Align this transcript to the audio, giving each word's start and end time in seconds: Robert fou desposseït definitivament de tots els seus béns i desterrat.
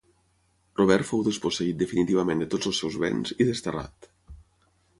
Robert 0.79 1.07
fou 1.09 1.21
desposseït 1.27 1.77
definitivament 1.83 2.41
de 2.45 2.49
tots 2.55 2.71
els 2.73 2.79
seus 2.85 2.99
béns 3.07 3.37
i 3.45 3.51
desterrat. 3.51 4.13